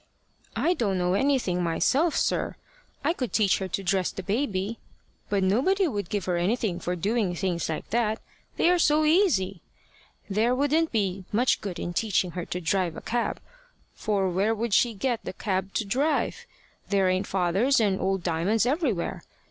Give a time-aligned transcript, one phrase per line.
[0.55, 2.55] "I don't know anything myself, sir.
[3.03, 4.79] I could teach her to dress the baby;
[5.29, 8.19] but nobody would give her anything for doing things like that:
[8.57, 9.61] they are so easy.
[10.27, 13.39] There wouldn't be much good in teaching her to drive a cab,
[13.93, 16.47] for where would she get the cab to drive?
[16.89, 19.21] There ain't fathers and old Diamonds everywhere.